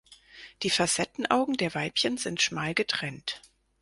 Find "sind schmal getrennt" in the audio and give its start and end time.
2.17-3.39